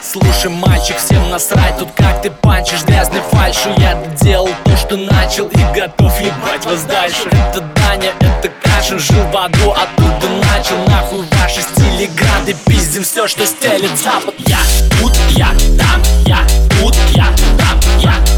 [0.00, 5.48] Слушай, мальчик, всем насрать Тут как ты панчишь грязный фальшу Я делал то, что начал
[5.48, 7.28] И готов ебать вас дальше.
[7.32, 13.26] Это Даня, это Кашин Жил в аду, оттуда начал Нахуй ваши стили грады Пиздим все,
[13.26, 14.58] что стелит запад Я
[15.00, 16.46] тут, я там, я
[16.78, 17.26] тут, я
[17.58, 18.29] там, я.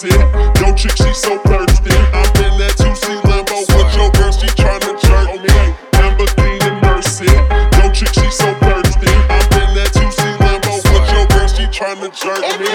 [0.00, 0.20] person.
[0.60, 1.94] Yo, chick, she so thirsty.
[2.12, 5.74] I'm in that 2C Lambo with your girl, she tryna jerk me.
[5.92, 7.26] Lamborghini Mercy.
[7.26, 9.10] Yo, chick, she so thirsty.
[9.28, 12.69] I'm in that 2C Lambo with your girl, she tryna jerk me.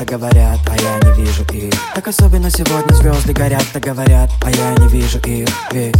[0.00, 1.74] так говорят, а я не вижу их.
[1.94, 5.46] Так особенно сегодня звезды горят, так говорят, а я не вижу их.
[5.72, 5.94] Ведь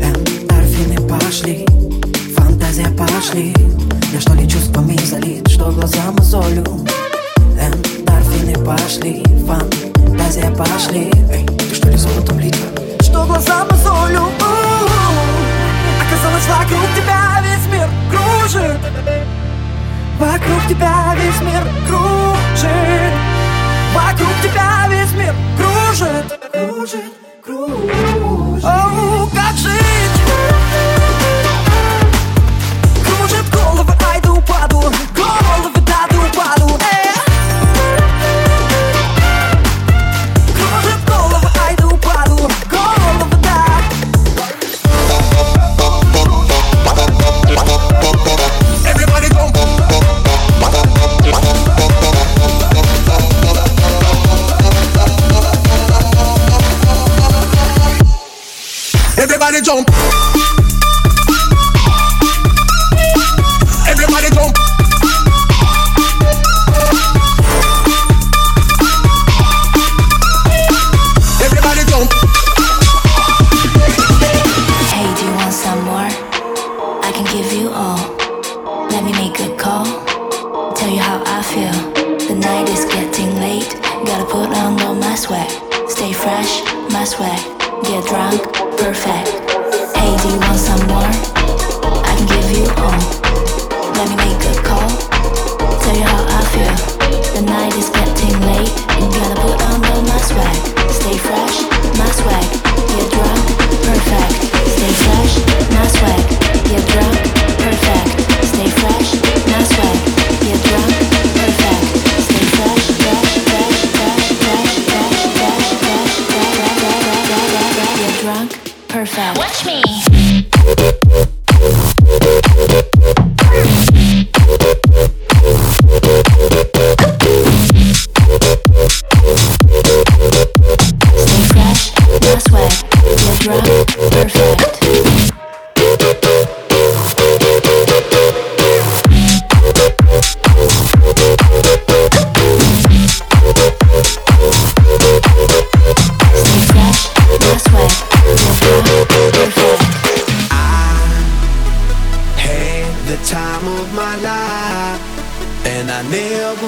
[0.00, 1.64] Эндорфины пошли,
[2.36, 3.54] фантазия пошли.
[4.12, 6.64] Я что ли чувствами залит, что глаза мозолю
[7.56, 11.12] Эндорфины пошли, фантазия пошли.
[11.30, 12.66] Эй, ты что ли золотом литва?
[13.00, 14.24] Что глаза мозолю
[16.02, 19.39] Оказалось вокруг тебя весь мир кружит.
[20.20, 23.14] Вокруг тебя весь мир кружит.
[23.94, 26.38] Вокруг тебя весь мир кружит.
[26.52, 28.64] Кружит, кружит.
[28.64, 29.89] О, как же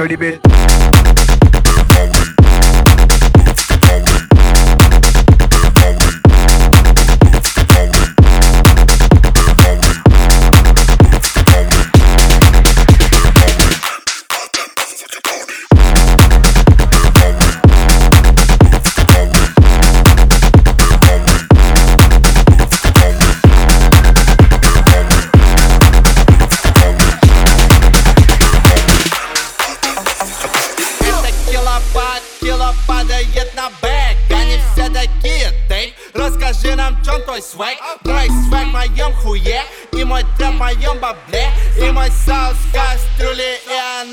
[0.00, 0.59] show the bill.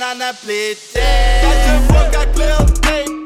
[0.07, 1.01] aan en pleiten.
[1.43, 3.16] Als je.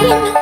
[0.00, 0.39] crying.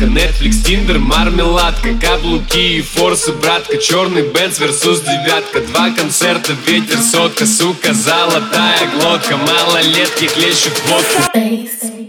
[0.00, 5.60] загадка Netflix, Tinder, мармеладка Каблуки и форсы, братка Черный бенц versus девятка.
[5.60, 11.99] Два концерта, ветер, сотка Сука, золотая глотка Малолетки клещут водку.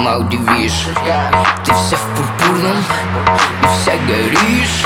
[0.00, 0.86] ума удивишь
[1.64, 4.84] Ты вся в пурпурном и вся горишь.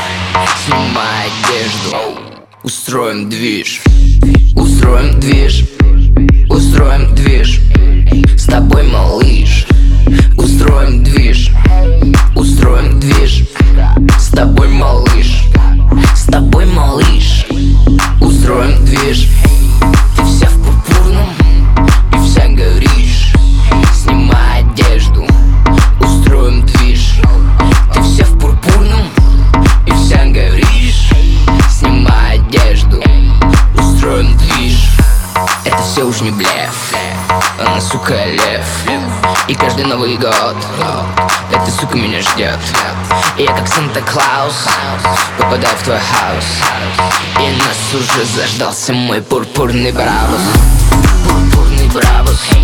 [0.64, 2.21] Снимай одежду,
[2.62, 3.83] устроим движ.
[4.56, 5.64] Устроим движ,
[6.49, 7.61] устроим движ.
[8.37, 9.53] С тобой, малыш.
[41.94, 42.58] прогулка меня ждет
[43.38, 44.66] Я как Санта-Клаус
[45.38, 46.44] Попадаю в твой хаос.
[47.40, 50.40] И нас уже заждался мой пурпурный бравус
[51.26, 52.63] Пурпурный бравус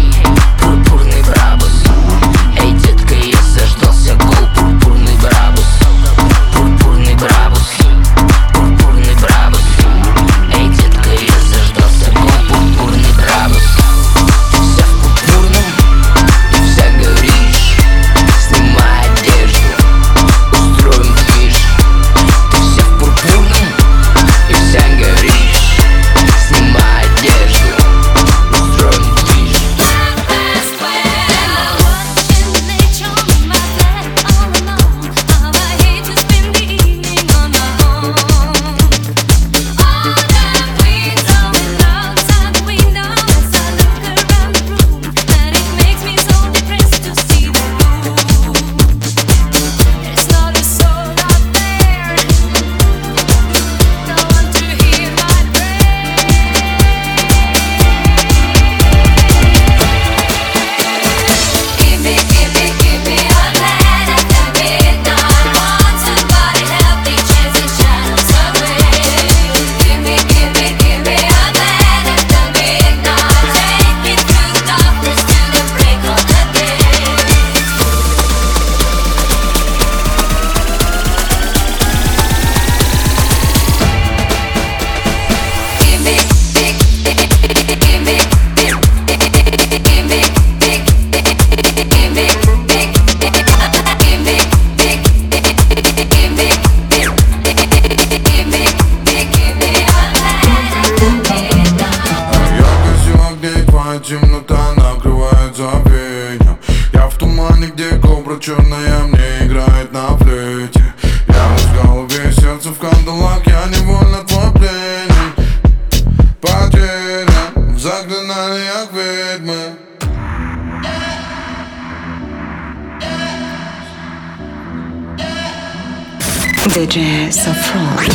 [126.73, 128.07] DJ Safran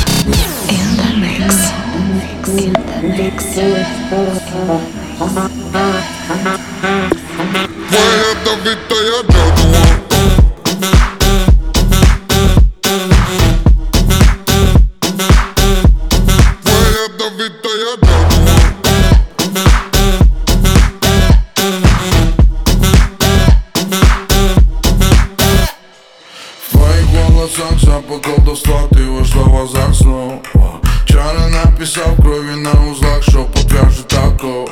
[0.71, 1.43] in the mix.
[2.47, 3.55] In the mix.
[3.55, 3.85] The?
[31.85, 34.65] Napisał krowie na łzach, szopa, piarzy tako.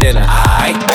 [0.00, 0.91] in a high.